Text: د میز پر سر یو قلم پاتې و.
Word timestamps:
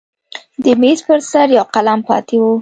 د 0.63 0.65
میز 0.81 0.99
پر 1.07 1.19
سر 1.31 1.47
یو 1.57 1.65
قلم 1.75 1.99
پاتې 2.07 2.35
و. 2.39 2.43